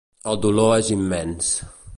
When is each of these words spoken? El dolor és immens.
El 0.31 0.39
dolor 0.45 0.71
és 0.79 0.89
immens. 0.97 1.55